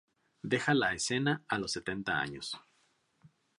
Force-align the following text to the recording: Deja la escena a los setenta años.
Deja 0.41 0.73
la 0.73 0.89
escena 0.93 1.43
a 1.47 1.59
los 1.59 1.71
setenta 1.73 2.19
años. 2.19 2.57